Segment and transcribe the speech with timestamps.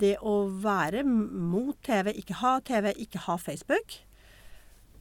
[0.00, 3.98] det å være mot TV, ikke ha TV, ikke ha Facebook,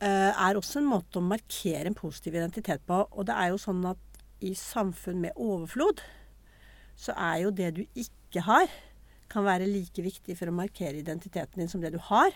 [0.02, 3.04] eh, er også en måte å markere en positiv identitet på.
[3.12, 6.04] Og det er jo sånn at i samfunn med overflod,
[6.98, 8.70] så er jo det du ikke har,
[9.30, 12.34] kan være like viktig for å markere identiteten din som det du har.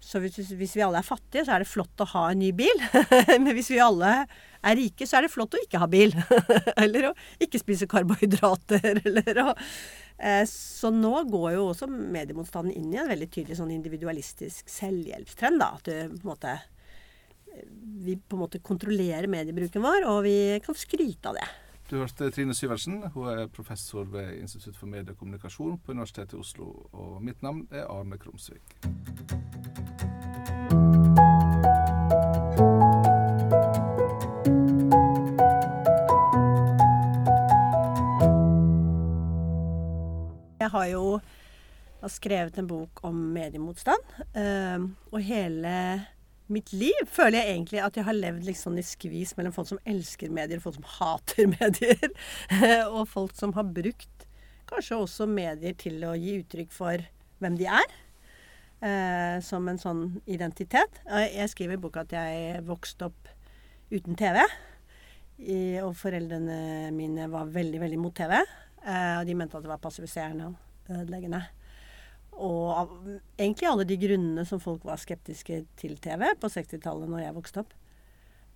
[0.00, 2.52] Så hvis, hvis, vi alle er fattige, så er det flott å ha en ny
[2.54, 2.82] bil.
[3.42, 6.14] Men hvis vi alle er rike, så er det flott å ikke ha bil.
[6.84, 9.00] eller å ikke spise karbohydrater.
[9.06, 13.74] Eller å eh, Så nå går jo også mediemotstanden inn i en veldig tydelig sånn
[13.74, 15.62] individualistisk selvhjelpstrend.
[15.62, 16.56] da, At du på en måte,
[18.06, 21.48] vi på en måte kontrollerer mediebruken vår, og vi kan skryte av det.
[21.86, 22.98] Du hørte Trine Syversen.
[23.14, 26.72] Hun er professor ved Institutt for mediekommunikasjon på Universitetet i Oslo.
[26.90, 28.74] Og mitt navn er Arne Krumsvik.
[40.76, 41.06] Har jo
[42.12, 44.12] skrevet en bok om mediemotstand.
[44.36, 45.72] Uh, og hele
[46.52, 49.80] mitt liv føler jeg egentlig at jeg har levd liksom i skvis mellom folk som
[49.88, 52.12] elsker medier, folk som hater medier.
[52.92, 54.26] og folk som har brukt
[54.70, 57.06] kanskje også medier til å gi uttrykk for
[57.42, 57.96] hvem de er.
[58.76, 61.00] Uh, som en sånn identitet.
[61.08, 63.32] Jeg skriver i boka at jeg vokste opp
[63.90, 64.42] uten TV.
[65.36, 68.38] I, og foreldrene mine var veldig, veldig mot TV.
[68.86, 70.52] Eh, og de mente at det var passiviserende
[70.92, 71.42] ødeleggende.
[72.36, 72.90] Og av
[73.38, 77.62] egentlig alle de grunnene som folk var skeptiske til TV på 60-tallet når jeg vokste
[77.64, 77.76] opp.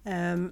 [0.04, 0.50] Um,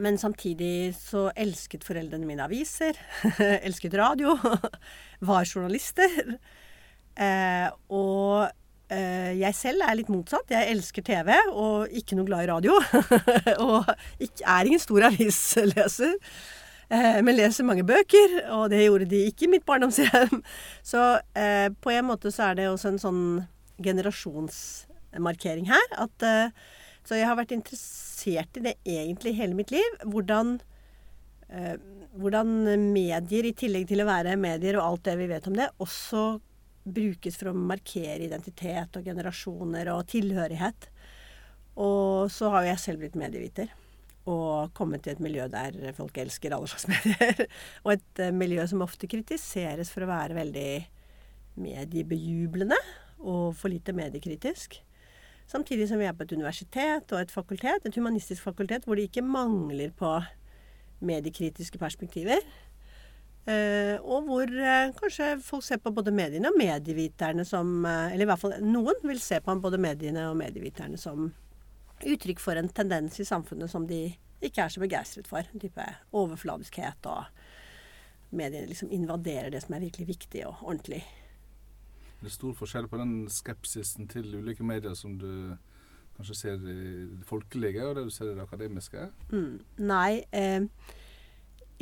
[0.00, 2.96] men samtidig så elsket foreldrene mine aviser.
[3.66, 4.36] elsket radio.
[5.28, 6.36] var journalister.
[7.16, 8.48] Uh, og
[8.92, 10.52] uh, jeg selv er litt motsatt.
[10.52, 12.76] Jeg elsker TV og ikke noe glad i radio.
[13.68, 13.88] og
[14.20, 16.16] ikke, er ingen stor avisleser.
[16.88, 20.42] Eh, men leser mange bøker, og det gjorde de ikke i mitt barndomshjem.
[20.90, 21.02] Så
[21.34, 23.24] eh, på en måte så er det også en sånn
[23.82, 25.86] generasjonsmarkering her.
[26.06, 26.54] At, eh,
[27.06, 29.92] så jeg har vært interessert i det egentlig hele mitt liv.
[30.10, 30.56] Hvordan,
[32.18, 32.48] hvordan
[32.90, 36.24] medier, i tillegg til å være medier og alt det vi vet om det, også
[36.82, 40.90] brukes for å markere identitet og generasjoner og tilhørighet.
[41.78, 43.70] Og så har jo jeg selv blitt medieviter
[44.26, 47.46] og komme til et miljø der folk elsker alle slags medier.
[47.84, 50.70] og et uh, miljø som ofte kritiseres for å være veldig
[51.62, 52.78] mediebejublende
[53.22, 54.80] og for lite mediekritisk.
[55.46, 59.06] Samtidig som vi er på et universitet og et fakultet, et humanistisk fakultet, hvor det
[59.08, 60.10] ikke mangler på
[61.06, 62.42] mediekritiske perspektiver.
[63.46, 68.26] Uh, og hvor uh, kanskje folk ser på både mediene og medieviterne som Eller i
[68.26, 71.28] hvert fall noen vil se på både mediene og medieviterne som
[72.04, 74.08] uttrykk for en tendens i samfunnet som de
[74.44, 75.46] ikke er så begeistret for.
[75.52, 75.86] En type
[76.16, 77.24] overfladiskhet og
[78.36, 81.02] mediene liksom invaderer det som er virkelig viktig og ordentlig.
[82.20, 85.56] Det er stor forskjell på den skepsisen til ulike medier som du
[86.16, 86.76] kanskje ser i
[87.12, 89.10] det folkelige, og det du ser i det akademiske?
[89.32, 90.22] Mm, nei.
[90.32, 90.64] Eh,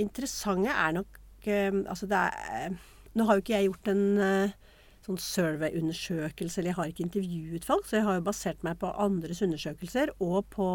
[0.03, 2.77] interessante er nok eh, Altså det er eh,
[3.15, 4.55] Nå har jo ikke jeg gjort en eh,
[5.05, 8.93] sånn survey-undersøkelse, eller jeg har ikke intervjuet folk, så jeg har jo basert meg på
[9.05, 10.69] andres undersøkelser og på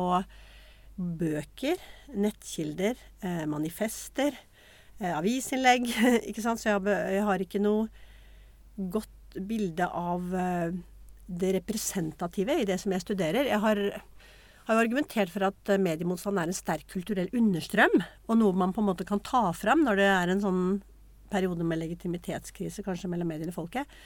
[0.99, 1.79] bøker,
[2.11, 4.35] nettkilder, eh, manifester,
[4.99, 5.87] eh, avisinnlegg.
[6.29, 6.61] ikke sant?
[6.61, 7.87] Så jeg har, jeg har, ikke noe
[8.91, 10.77] godt bilde av eh,
[11.29, 13.47] det representative i det som jeg studerer.
[13.47, 13.81] Jeg har,
[14.67, 18.83] har argumentert for at eh, mediemotstand er en sterk kulturell understrøm, og noe man på
[18.83, 20.63] en måte kan ta fram når det er en sånn
[21.31, 23.99] periode med legitimitetskrise kanskje mellom mediene og folket.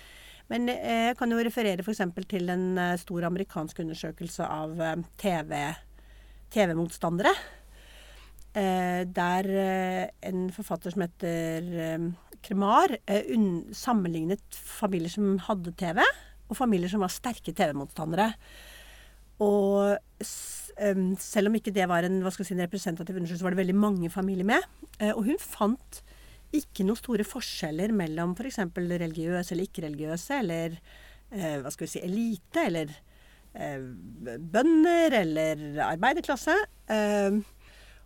[0.52, 2.02] Men eh, jeg kan jo referere f.eks.
[2.30, 5.04] til en eh, stor amerikansk undersøkelse av eh,
[6.54, 7.34] TV-motstandere.
[7.34, 7.60] TV
[8.54, 9.48] der
[10.30, 11.64] en forfatter som heter
[12.46, 12.92] Kremar
[13.74, 15.98] sammenlignet familier som hadde TV,
[16.46, 18.28] og familier som var sterke TV-motstandere.
[19.42, 24.14] Og selv om ikke det var en, si, en representativ undersøkelse, var det veldig mange
[24.14, 24.70] familier med.
[25.16, 26.04] Og hun fant
[26.54, 28.62] ikke noen store forskjeller mellom f.eks.
[28.76, 30.78] For religiøse eller ikke-religiøse, eller
[31.32, 32.94] eh, hva skal vi si, elite, eller
[33.54, 33.82] eh,
[34.54, 36.56] bønder, eller arbeiderklasse.
[36.94, 37.42] Eh,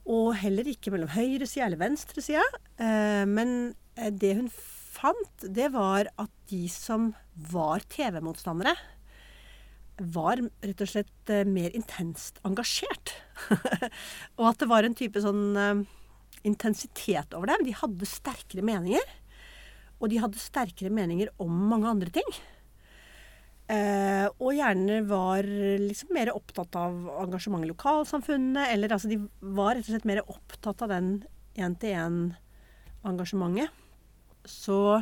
[0.07, 2.45] og heller ikke mellom høyresida eller venstresida.
[2.79, 7.11] Eh, men eh, det hun fant, det var at de som
[7.51, 8.75] var TV-motstandere,
[10.13, 13.17] var rett og slett eh, mer intenst engasjert.
[14.39, 15.85] og at det var en type sånn
[16.47, 17.65] intensitet over dem.
[17.67, 19.05] De hadde sterkere meninger.
[19.97, 22.29] Og de hadde sterkere meninger om mange andre ting.
[23.67, 26.93] Eh, og gjerne var liksom mer opptatt av
[27.25, 28.69] engasjement i lokalsamfunnet.
[28.71, 31.07] Eller altså, de var rett og slett mer opptatt av den
[31.57, 33.69] én-til-én-engasjementet.
[34.47, 35.01] Så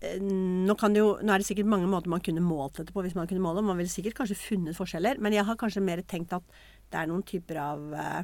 [0.00, 3.18] eh, nå, jo, nå er det sikkert mange måter man kunne målt dette på hvis
[3.18, 3.66] man kunne måle.
[3.66, 5.14] Man ville sikkert kanskje funnet forskjeller.
[5.20, 6.46] Men jeg har kanskje mer tenkt at
[6.92, 8.22] det er noen typer av eh,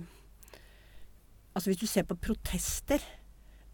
[1.58, 3.02] Altså hvis du ser på protester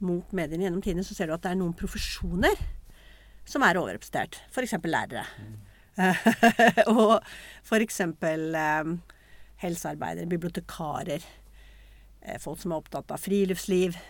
[0.01, 2.57] mot mediene gjennom tidene, så ser du at det er noen profesjoner
[3.45, 4.39] som er overrepresentert.
[4.49, 4.73] F.eks.
[4.89, 5.27] lærere.
[6.97, 7.19] og
[7.61, 8.01] f.eks.
[8.01, 8.95] Eh,
[9.61, 11.29] helsearbeidere, bibliotekarer.
[12.25, 14.01] Eh, folk som er opptatt av friluftsliv.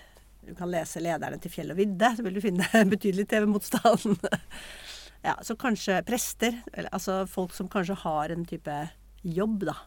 [0.47, 4.23] Du kan lese lederne til Fjell og vidde, så vil du finne betydelig TV-motstand.
[5.27, 8.79] ja, så kanskje prester, altså folk som kanskje har en type
[9.25, 9.81] jobb, da.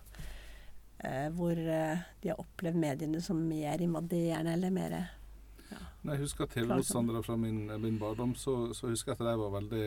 [0.99, 4.95] Eh, hvor eh, de har opplevd mediene som mer invaderende eller mer
[5.69, 9.41] ja, Når jeg husker TV-motstandere fra min, min barndom, så, så, husker jeg at de
[9.43, 9.83] var veldig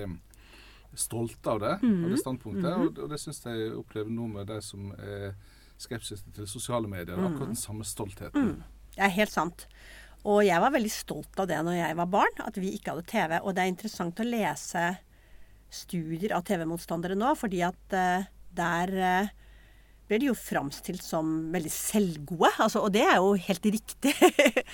[0.95, 2.05] stolte av det, mm -hmm.
[2.05, 2.77] av det standpunktet.
[2.77, 2.87] Mm -hmm.
[2.89, 5.35] Og, og, det syns jeg opplever nå med de som er
[5.79, 7.17] skeptiske til sosiale medier.
[7.17, 7.27] Mm.
[7.27, 8.43] Akkurat den samme stoltheten.
[8.43, 8.63] Mm.
[8.95, 9.67] Det er helt sant.
[10.25, 13.07] Og jeg var veldig stolt av det når jeg var barn, at vi ikke hadde
[13.09, 13.41] TV.
[13.43, 14.97] Og det er interessant å lese
[15.71, 18.89] studier av TV-motstandere nå, fordi at uh, der
[19.25, 19.29] uh,
[20.11, 22.51] blir de jo framstilt som veldig selvgode.
[22.59, 24.15] Altså, og det er jo helt riktig.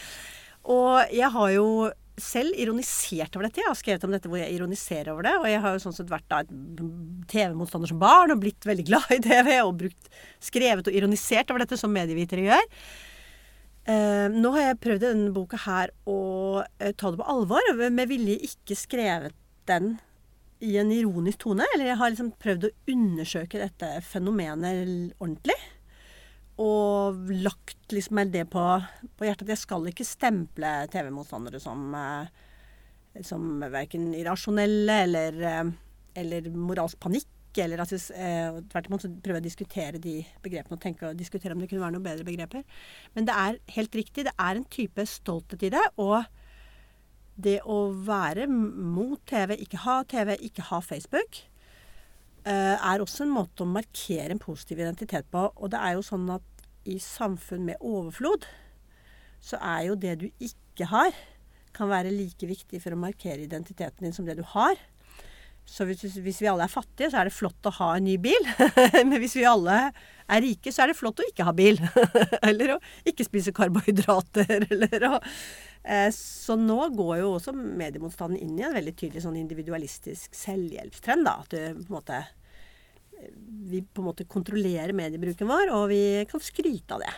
[0.76, 1.68] og jeg har jo
[2.16, 3.60] selv ironisert over dette.
[3.60, 5.34] Jeg har skrevet om dette hvor jeg ironiserer over det.
[5.42, 6.40] Og jeg har jo sånn sett vært da
[7.32, 9.52] TV-motstander som barn og blitt veldig glad i TV.
[9.66, 10.08] Og brukt,
[10.42, 12.72] skrevet og ironisert over dette som medievitere gjør.
[13.86, 16.18] Uh, nå har jeg prøvd i denne boka her å
[16.64, 17.68] uh, ta det på alvor.
[17.84, 19.36] Med vilje ikke skrevet
[19.68, 19.98] den
[20.64, 21.66] i en ironisk tone.
[21.74, 25.56] Eller jeg har liksom prøvd å undersøke dette fenomenet ordentlig
[26.62, 28.64] og lagt liksom det på,
[29.16, 35.72] på, hjertet at jeg skal ikke stemple TV-motstandere som, eh, som verken irrasjonelle eller, eh,
[36.22, 37.28] eller moralsk panikk.
[37.56, 41.16] Eller at vi, eh, tvert imot prøver jeg å diskutere de begrepene og tenke og
[41.16, 42.64] diskutere om det kunne være noen bedre begreper.
[43.14, 44.24] Men det er helt riktig.
[44.24, 45.84] Det er en type stolthet i det.
[45.96, 46.24] Og
[47.36, 51.44] det å være mot TV, ikke ha TV, ikke ha Facebook,
[52.46, 55.48] Eh, er også en måte å markere en positiv identitet på.
[55.56, 58.46] Og det er jo sånn at i samfunn med overflod,
[59.42, 61.16] så er jo det du ikke har,
[61.74, 64.78] kan være like viktig for å markere identiteten din som det du har.
[65.66, 68.14] Så hvis, hvis, vi alle er fattige, så er det flott å ha en ny
[68.22, 68.46] bil.
[69.08, 71.80] Men hvis vi alle er rike, så er det flott å ikke ha bil.
[72.48, 74.66] eller å ikke spise karbohydrater.
[74.70, 79.38] Eller å eh, Så nå går jo også mediemotstanden inn i en veldig tydelig sånn
[79.42, 81.26] individualistisk selvhjelpstrend.
[81.26, 82.24] da, At du på en måte
[83.70, 87.14] vi på en måte kontrollerer mediebruken vår, og vi kan skryte av det.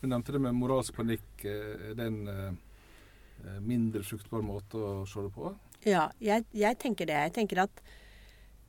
[0.00, 1.44] Du nevnte det med moralsk panikk.
[1.44, 5.52] Er det en eh, mindre fruktbar måte å se det på?
[5.88, 7.16] Ja, jeg, jeg, tenker det.
[7.16, 7.82] Jeg tenker at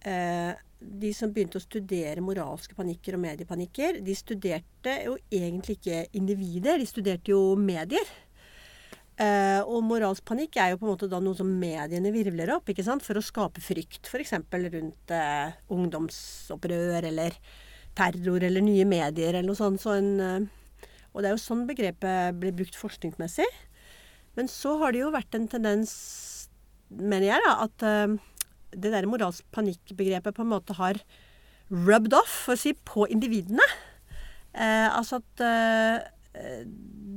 [0.07, 6.05] eh, de som begynte å studere moralske panikker og mediepanikker, de studerte jo egentlig ikke
[6.17, 8.07] individer, de studerte jo medier.
[9.21, 12.71] Eh, og moralsk panikk er jo på en måte da noe som mediene virvler opp
[12.71, 13.03] ikke sant?
[13.05, 14.07] for å skape frykt.
[14.07, 14.33] F.eks.
[14.39, 17.35] rundt eh, ungdomsopprør eller
[17.97, 19.83] terror eller nye medier eller noe sånt.
[19.83, 23.49] Så en, eh, og det er jo sånn begrepet blir brukt forskningsmessig.
[24.39, 25.91] Men så har det jo vært en tendens
[26.99, 28.15] mener jeg, da, at uh,
[28.71, 30.99] det der moralsk panikkbegrepet på en måte har
[31.71, 33.65] rubbed off, for å si, på individene.
[34.51, 36.01] Uh, altså at uh,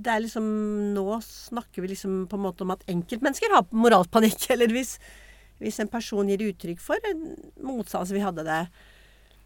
[0.04, 0.46] det er liksom
[0.94, 4.46] Nå snakker vi liksom på en måte om at enkeltmennesker har moralsk panikk.
[4.54, 4.96] Eller hvis,
[5.62, 7.30] hvis en person gir uttrykk for en
[7.62, 8.64] motstand Vi hadde det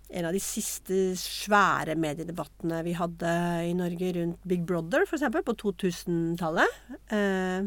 [0.09, 3.33] en av de siste svære mediedebattene vi hadde
[3.69, 6.79] i Norge rundt Big Brother, f.eks., på 2000-tallet.
[7.13, 7.67] Eh,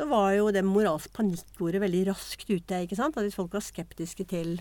[0.00, 2.84] så var jo det moralske panikkordet veldig raskt ute.
[2.86, 3.18] ikke sant?
[3.20, 4.54] At Hvis folk var skeptiske til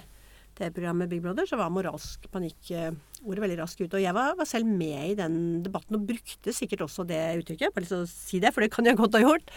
[0.58, 3.96] TV-programmet Big Brother, så var moralsk panikkordet veldig raskt ute.
[3.96, 7.72] Og jeg var, var, selv med i den debatten og brukte sikkert også det uttrykket.
[7.72, 9.54] Bare lyst til å si det, for det kan jeg godt ha gjort.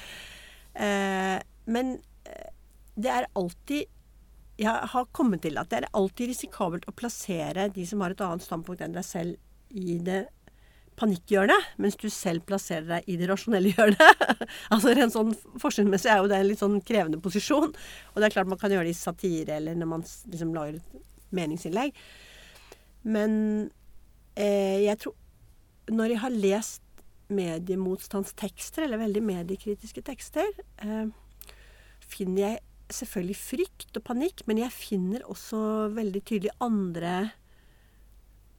[0.86, 1.38] Eh,
[1.74, 1.96] men
[2.30, 2.52] eh,
[2.94, 3.90] det er alltid
[4.62, 8.22] Jeg har kommet til at det er alltid risikabelt å plassere de som har et
[8.22, 9.40] annet standpunkt enn deg selv,
[9.72, 10.26] i det
[11.02, 14.42] panikkhjørnet, mens du selv plasserer deg i det rasjonelle hjørnet.
[14.72, 17.72] altså Rent sånn forskningsmessig er jo det en litt sånn krevende posisjon.
[17.74, 20.78] Og det er klart man kan gjøre det i satire eller når man liksom lager
[20.78, 21.02] et
[21.34, 21.96] meningsinnlegg.
[23.02, 23.32] Men
[24.38, 25.18] eh, jeg tror
[25.90, 26.82] Når jeg har lest
[27.32, 30.46] mediemotstandstekster, eller veldig mediekritiske tekster,
[30.84, 31.08] eh,
[31.98, 32.60] finner jeg
[32.92, 37.14] selvfølgelig frykt og panikk, men jeg finner også veldig tydelig andre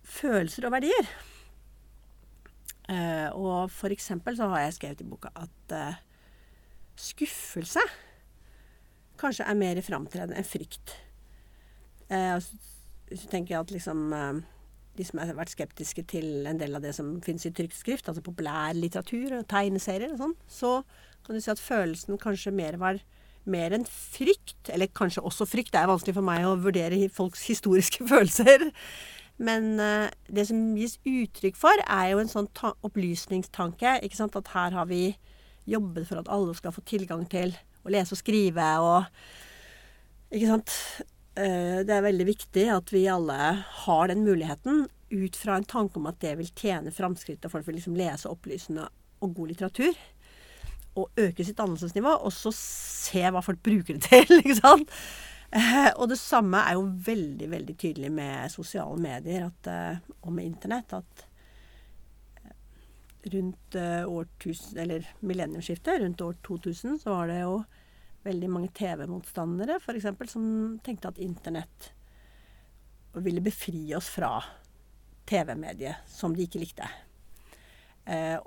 [0.04, 1.14] følelser og verdier.
[2.94, 6.02] Uh, og for eksempel så har jeg skrevet i boka at uh,
[7.00, 7.82] skuffelse
[9.18, 10.94] kanskje er mer framtredende enn frykt.
[12.12, 12.38] Uh,
[13.10, 14.12] hvis du tenker at liksom
[14.94, 18.10] de som har vært skeptiske til en del av det som finnes i trykt skrift,
[18.10, 20.74] altså populær litteratur og tegneserier og sånn, så
[21.26, 23.02] kan du si at følelsen kanskje mer var
[23.50, 27.44] mer enn frykt, eller kanskje også frykt, det er vanskelig for meg å vurdere folks
[27.50, 28.70] historiske følelser.
[29.42, 32.50] Men uh, det som gis uttrykk for, er jo en sånn
[32.86, 33.98] opplysningstanke.
[34.06, 34.38] ikke sant?
[34.38, 35.16] At her har vi
[35.70, 39.10] jobbet for at alle skal få tilgang til å lese og skrive og
[40.34, 40.75] Ikke sant.
[41.34, 43.38] Uh, det er veldig viktig at vi alle
[43.86, 47.78] har den muligheten ut fra en tanke om at det vil tjene framskrittet, folk vil
[47.78, 48.86] liksom lese opplysende
[49.22, 49.98] og god litteratur
[51.00, 54.38] og øke sitt dannelsesnivå, og så se hva folk bruker det til.
[54.42, 54.94] ikke sant?
[55.53, 60.33] Eh, og det samme er jo veldig veldig tydelig med sosiale medier at, eh, og
[60.33, 60.95] med Internett.
[60.98, 61.25] At
[62.41, 62.55] eh,
[63.36, 67.62] rundt årtusen, eller millenniumsskiftet, rundt år 2000, så var det jo
[68.24, 70.10] veldig mange TV-motstandere f.eks.
[70.31, 70.45] som
[70.83, 71.91] tenkte at Internett
[73.13, 74.39] ville befri oss fra
[75.29, 76.88] TV-mediet som de ikke likte.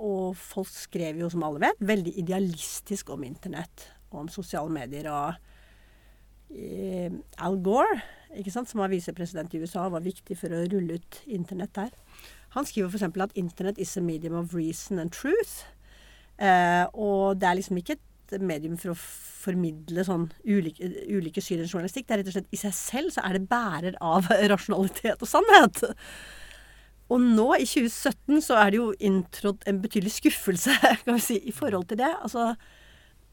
[0.03, 5.07] Og folk skrev jo, som alle vet, veldig idealistisk om internett og om sosiale medier.
[5.13, 5.56] Og
[6.51, 8.01] Al Gore,
[8.53, 11.93] sant, som var visepresident i USA, var viktig for å rulle ut internett der.
[12.57, 13.09] Han skriver f.eks.
[13.21, 15.67] at internett is a medium of reason and truth.
[16.39, 21.63] Eh, og det er liksom ikke et medium for å formidle sånn ulike, ulike syn
[21.63, 22.09] i journalistikk.
[22.09, 25.31] Det er rett og slett i seg selv så er det bærer av rasjonalitet og
[25.31, 25.85] sannhet.
[27.07, 30.75] Og nå, i 2017, så er det jo inntrådt en betydelig skuffelse
[31.05, 32.11] kan vi si, i forhold til det.
[32.19, 32.55] Altså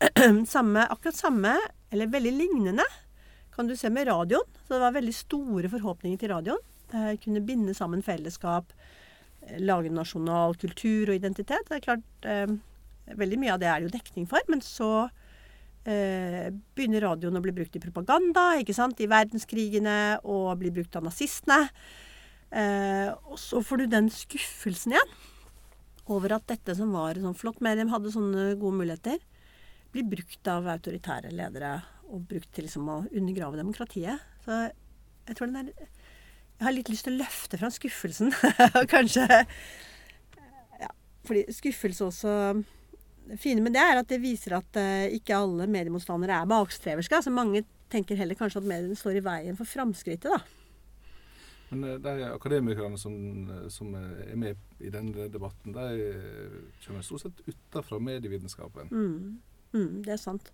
[0.56, 1.56] samme, akkurat samme,
[1.94, 2.86] eller veldig lignende,
[3.56, 4.60] kan du se med radioen.
[4.66, 6.62] Så det var veldig store forhåpninger til radioen.
[6.94, 8.74] Eh, kunne binde sammen fellesskap,
[9.48, 11.68] eh, lage nasjonal kultur og identitet.
[11.70, 12.48] Det er klart, eh,
[13.04, 14.40] Veldig mye av det er det jo dekning for.
[14.48, 15.10] Men så
[15.84, 20.96] eh, begynner radioen å bli brukt i propaganda, ikke sant, i verdenskrigene, og blir brukt
[20.96, 21.68] av nazistene.
[22.54, 25.14] Eh, og så får du den skuffelsen igjen
[26.14, 29.22] over at dette som var sånn flott medium, hadde sånne gode muligheter,
[29.94, 31.78] blir brukt av autoritære ledere
[32.14, 34.22] og brukt til liksom å undergrave demokratiet.
[34.46, 34.60] Så
[35.28, 38.32] jeg tror den er Jeg har litt lyst til å løfte fram skuffelsen.
[38.94, 39.26] Kanskje
[40.80, 40.90] ja,
[41.26, 42.36] Fordi skuffelse også
[43.40, 47.16] fine med det er at det viser at uh, ikke alle mediemotstandere er bakstreverske.
[47.16, 50.42] Altså mange tenker heller kanskje at mediene står i veien for framskrittet, da.
[51.74, 53.16] Men eh, de akademikerne som,
[53.50, 58.92] eh, som, er med i denne debatten, de eh, kommer stort sett utenfra medievitenskapen.
[58.92, 59.42] Mm.
[59.74, 60.54] Mm, det er sant.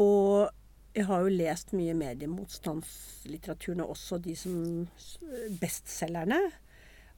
[0.00, 0.48] Og
[0.94, 4.88] jeg har jo lest mye mediemotstandslitteratur nå, også de som
[5.60, 6.40] bestselgerne.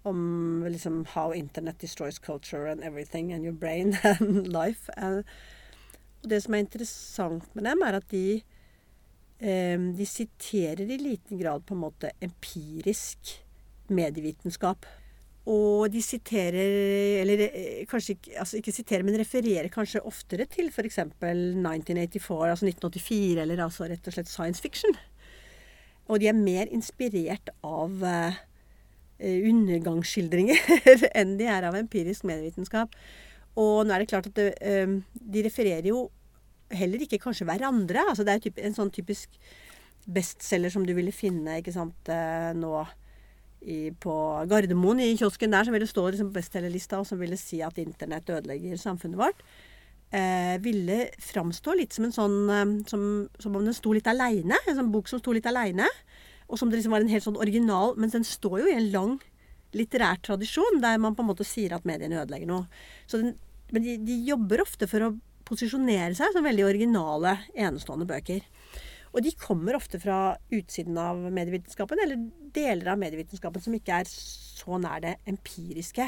[0.08, 4.90] Om liksom how internet destroys culture and everything and your brain and life.
[4.98, 8.42] Og det som er interessant med dem, er at de
[9.42, 13.32] de siterer i liten grad på en måte empirisk
[13.90, 14.86] medievitenskap.
[15.50, 20.68] Og de siterer, eller eh, kanskje ikke, altså ikke siterer, men refererer kanskje oftere til
[20.70, 21.00] f.eks.
[21.02, 24.94] 1984, altså 1984, eller altså rett og slett science fiction.
[26.06, 28.38] Og de er mer inspirert av uh,
[29.22, 30.62] undergangsskildringer
[31.18, 32.94] enn de er av empirisk medievitenskap.
[33.58, 36.06] Og nå er det klart at det, uh, de refererer jo
[36.72, 38.06] heller ikke kanskje hverandre.
[38.08, 39.34] Altså det er en sånn typisk
[40.10, 42.72] bestselger som du ville finne ikke sant, eh, nå
[43.62, 44.14] i, på
[44.50, 47.78] Gardermoen, i kiosken der, som ville stå liksom, på bestselgerlista, og som ville si at
[47.82, 49.44] internett ødelegger samfunnet vårt.
[50.12, 53.04] Eh, ville framstå litt som en sånn eh, som,
[53.40, 54.58] som, om den sto litt aleine.
[54.68, 55.86] En sånn bok som sto litt aleine.
[56.52, 58.90] Og som det liksom var en helt sånn original Mens den står jo i en
[58.92, 59.14] lang
[59.72, 62.66] litterær tradisjon der man på en måte sier at mediene ødelegger noe.
[63.08, 63.32] Den,
[63.72, 65.14] men de, de, jobber ofte for å
[65.48, 68.44] posisjonere seg som veldig originale, enestående bøker.
[69.12, 72.20] Og de kommer ofte fra utsiden av medievitenskapen, eller
[72.56, 76.06] deler av medievitenskapen som ikke er så nær det empiriske.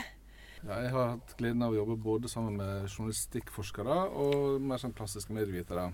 [0.64, 4.96] Ja, jeg har hatt gleden av å jobbe både sammen med journalistikkforskere og mer sånn
[4.96, 5.90] klassiske medievitere.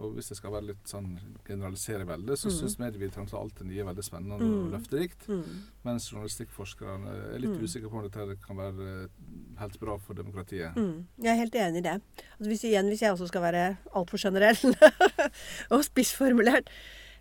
[0.00, 1.10] Og hvis jeg skal være litt sånn
[1.46, 2.56] generalisere veldig, så mm.
[2.56, 4.52] syns medieviterne alt det nye er veldig spennende mm.
[4.56, 5.26] og løfterikt.
[5.28, 5.62] Mm.
[5.86, 7.64] Mens journalistikkforskerne er litt mm.
[7.66, 8.90] usikre på om dette kan være
[9.60, 10.76] helt bra for demokratiet.
[10.78, 11.06] Mm.
[11.22, 11.96] Jeg er helt enig i det.
[12.38, 14.76] Altså hvis, igjen, hvis jeg også skal være altfor generell
[15.74, 16.70] og spissformulert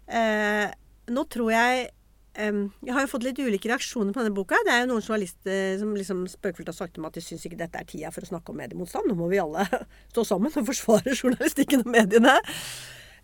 [0.07, 0.69] eh,
[1.11, 1.89] Nå tror jeg
[2.31, 4.55] jeg har jo fått litt ulike reaksjoner på denne boka.
[4.63, 7.59] Det er jo noen journalister som liksom spøkefullt har sagt om at de syns ikke
[7.59, 9.09] dette er tida for å snakke om mediemotstand.
[9.09, 9.65] Nå må vi alle
[10.13, 12.37] stå sammen og forsvare journalistikken og mediene.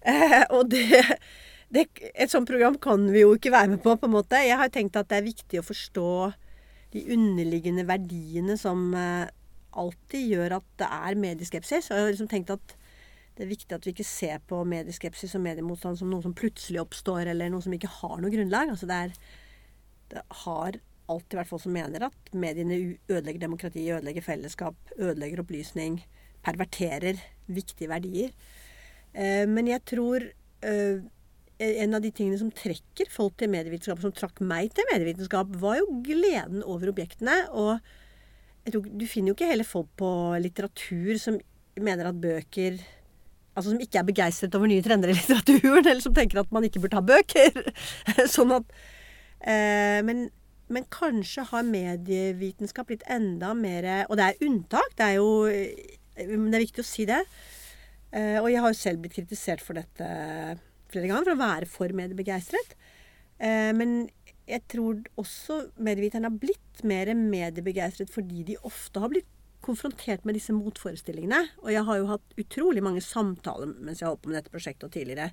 [0.03, 1.01] Uh, og det,
[1.73, 4.43] det, Et sånt program kan vi jo ikke være med på, på en måte.
[4.43, 6.11] Jeg har tenkt at det er viktig å forstå
[6.95, 9.25] de underliggende verdiene som uh,
[9.77, 11.89] alltid gjør at det er medieskepsis.
[11.89, 12.76] Og jeg har liksom tenkt at
[13.37, 16.81] det er viktig at vi ikke ser på medieskepsis og mediemotstand som noe som plutselig
[16.81, 18.71] oppstår, eller noe som ikke har noe grunnlag.
[18.73, 19.11] Altså det, er,
[20.13, 25.99] det har alltid vært folk som mener at mediene ødelegger demokrati, ødelegger fellesskap, ødelegger opplysning,
[26.45, 28.33] perverterer viktige verdier.
[29.13, 30.25] Eh, men jeg tror
[30.65, 31.05] eh,
[31.57, 35.77] en av de tingene som trekker folk til medievitenskap, som trakk meg til medievitenskap, var
[35.83, 37.37] jo gleden over objektene.
[37.53, 37.77] Og
[38.71, 41.37] tror, du finner jo ikke hele folk på litteratur som
[41.77, 42.81] mener at bøker
[43.57, 46.67] Altså som ikke er begeistret over nye trender i litteraturen, eller som tenker at man
[46.67, 47.71] ikke burde ha bøker.
[48.35, 48.75] sånn at
[49.41, 50.27] eh, men,
[50.69, 56.27] men, kanskje har medievitenskap blitt enda mer Og det er unntak, det er jo Det
[56.27, 57.23] er viktig å si det.
[58.15, 60.07] Eh, og jeg har jo selv blitt kritisert for dette
[60.91, 62.77] flere ganger, for å være for mediebegeistret.
[63.37, 64.05] Eh, men
[64.47, 69.27] jeg tror også medieviterne har blitt mer mediebegeistret fordi de ofte har blitt
[69.67, 71.41] konfrontert med disse motforestillingene.
[71.63, 74.53] Og jeg har jo hatt utrolig mange samtaler mens jeg har holdt på med dette
[74.53, 75.31] prosjektet og tidligere,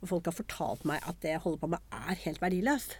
[0.00, 2.98] hvor folk har fortalt meg at det jeg holder på med, er helt verdiløst.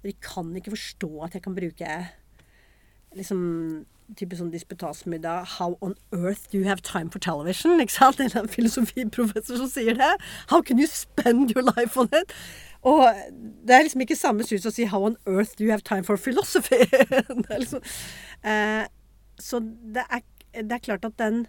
[0.00, 1.98] Og de kan ikke forstå at jeg kan bruke
[3.16, 3.42] liksom
[4.14, 8.20] type sånn disputasmiddag 'How on earth do you have time for television?' Ikke sant?
[8.20, 10.14] En filosofiprofessor som sier det.
[10.48, 12.32] 'How can you spend your life on it?'
[12.82, 13.08] Og
[13.66, 16.04] det er liksom ikke samme sus å si 'How on earth do you have time
[16.04, 16.86] for philosophy?'
[17.48, 17.82] det liksom,
[18.44, 18.86] eh,
[19.42, 20.24] så det er,
[20.56, 21.46] det er, klart at den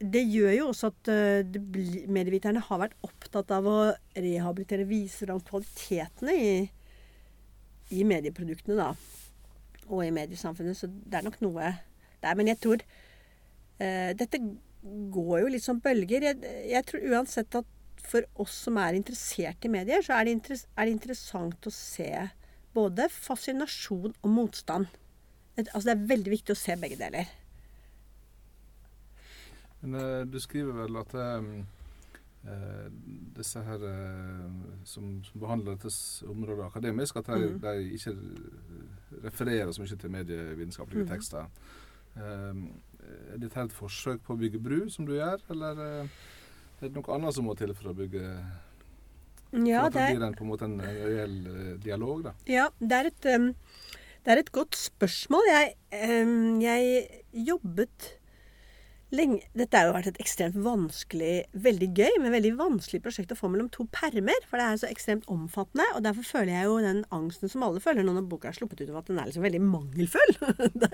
[0.00, 1.58] Det gjør jo også at uh,
[2.08, 3.78] medieviterne har vært opptatt av å
[4.16, 6.52] rehabilitere, vise fram kvalitetene i,
[7.92, 8.94] i medieproduktene, da
[9.90, 10.78] og i mediesamfunnet.
[10.78, 11.72] Så det er nok noe
[12.22, 12.38] der.
[12.38, 14.40] Men jeg tror uh, Dette
[15.12, 16.30] går jo litt som bølger.
[16.30, 20.56] Jeg, jeg, tror uansett at for oss som er interessert i medier, så er det,
[20.56, 22.08] er det interessant å se
[22.74, 24.88] både fascinasjon og motstand.
[25.68, 27.28] Altså det er veldig viktig å se begge deler.
[29.80, 31.50] Men uh, du skriver vel at um,
[32.44, 32.88] uh,
[33.36, 34.48] disse her uh,
[34.84, 35.92] som, som, behandler dette
[36.28, 37.60] området akademisk, at de, mm.
[37.64, 38.16] de ikke
[39.24, 41.12] refererer så mye til medievitenskapelige mm.
[41.14, 41.48] tekster.
[42.16, 42.66] Um,
[43.32, 46.10] er dette et forsøk på å bygge bru, som du gjør, eller er
[46.82, 48.24] det noe annet som må til for å bygge
[49.66, 51.38] ja, for at det blir en, på en måte en reell
[51.82, 52.22] dialog?
[52.28, 52.34] da?
[52.50, 53.48] Ja, det er et, um,
[54.24, 55.46] det er et godt spørsmål.
[55.50, 55.76] Jeg,
[56.62, 58.14] jeg jobbet
[59.10, 63.38] lenge Dette har jo vært et ekstremt vanskelig, veldig gøy, men veldig vanskelig prosjekt å
[63.38, 64.38] få mellom to permer.
[64.46, 65.86] For det er så ekstremt omfattende.
[65.96, 68.92] Og derfor føler jeg jo den angsten som alle føler når boka er sluppet ut,
[68.92, 70.36] om at den er liksom veldig mangelfull.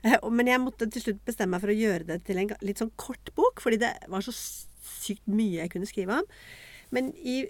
[0.00, 2.80] Eh, men jeg måtte til slutt bestemme meg for å gjøre det til en litt
[2.80, 6.28] sånn kort bok, fordi det var så sykt mye jeg kunne skrive om.
[6.94, 7.42] Men i,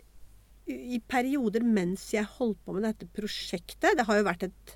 [0.66, 4.74] i perioder mens jeg holdt på med dette prosjektet Det har jo vært et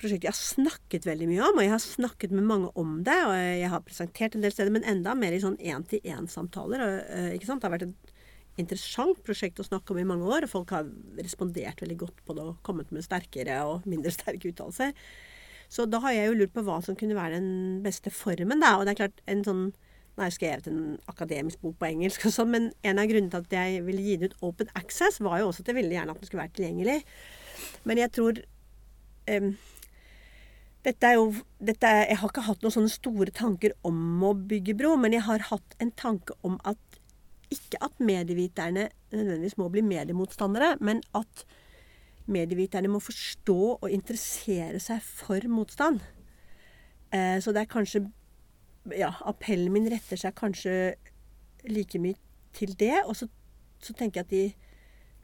[0.00, 3.16] prosjekt jeg har snakket veldig mye om, og jeg har snakket med mange om det.
[3.26, 6.84] Og jeg har presentert en del steder, men enda mer i sånn én-til-én-samtaler.
[6.84, 7.32] Eh?
[7.38, 8.14] Det har vært et
[8.58, 12.36] interessant prosjekt å snakke om i mange år, og folk har respondert veldig godt på
[12.36, 14.94] det og kommet med sterkere og mindre sterke uttalelser.
[15.68, 18.78] Så da har jeg jo lurt på hva som kunne være den beste formen, da.
[18.78, 19.68] Og det er klart, en sånn
[20.18, 23.30] Nå har jeg skrevet en akademisk bok på engelsk og sånn, men en av grunnene
[23.30, 25.94] til at jeg ville gi den ut open access, var jo også at jeg ville
[25.94, 26.96] gjerne at den skulle være tilgjengelig.
[27.86, 28.40] Men jeg tror
[29.30, 29.52] um,
[30.86, 34.34] dette er jo dette er, Jeg har ikke hatt noen sånne store tanker om å
[34.34, 36.78] bygge bro, men jeg har hatt en tanke om at
[37.52, 41.44] ikke at medieviterne nødvendigvis må bli mediemotstandere, men at
[42.28, 46.02] medieviterne må forstå og interessere seg for motstand.
[47.12, 48.06] Eh, så det er kanskje
[48.96, 50.94] Ja, appellen min retter seg kanskje
[51.68, 52.16] like mye
[52.56, 53.02] til det.
[53.04, 53.26] Og så,
[53.84, 54.67] så tenker jeg at de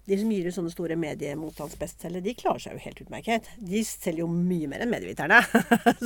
[0.04, 3.48] de som gir ut sånne store mediemotstandsbestselgere, de klarer seg jo helt utmerket.
[3.56, 5.40] De selger jo mye mer enn medieviterne.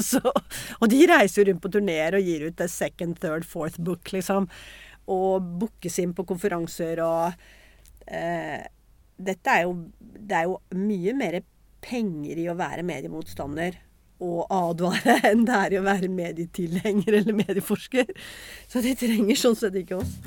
[0.80, 4.12] og de reiser jo rundt på turneer og gir ut the second, third, fourth book,
[4.14, 4.46] liksom.
[5.10, 7.32] Og bookes inn på konferanser og
[8.06, 8.60] eh,
[9.18, 11.40] Dette er jo Det er jo mye mer
[11.82, 13.80] penger i å være mediemotstander
[14.22, 18.10] og advare enn det er i å være medietilhenger eller medieforsker.
[18.68, 20.18] Så de trenger sånn sett ikke oss.